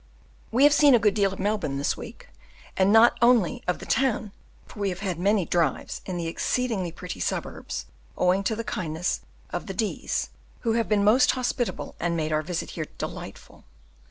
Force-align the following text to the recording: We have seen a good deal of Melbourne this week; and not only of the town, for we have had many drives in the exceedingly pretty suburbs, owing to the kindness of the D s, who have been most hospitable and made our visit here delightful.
We 0.51 0.63
have 0.63 0.73
seen 0.73 0.95
a 0.95 0.99
good 0.99 1.13
deal 1.13 1.31
of 1.31 1.37
Melbourne 1.37 1.77
this 1.77 1.95
week; 1.95 2.29
and 2.75 2.91
not 2.91 3.15
only 3.21 3.61
of 3.67 3.77
the 3.77 3.85
town, 3.85 4.31
for 4.65 4.79
we 4.79 4.89
have 4.89 5.01
had 5.01 5.19
many 5.19 5.45
drives 5.45 6.01
in 6.07 6.17
the 6.17 6.25
exceedingly 6.25 6.91
pretty 6.91 7.19
suburbs, 7.19 7.85
owing 8.17 8.43
to 8.45 8.55
the 8.55 8.63
kindness 8.63 9.21
of 9.53 9.67
the 9.67 9.75
D 9.75 10.01
s, 10.05 10.29
who 10.61 10.73
have 10.73 10.89
been 10.89 11.03
most 11.03 11.29
hospitable 11.33 11.93
and 11.99 12.17
made 12.17 12.31
our 12.33 12.41
visit 12.41 12.71
here 12.71 12.87
delightful. 12.97 13.63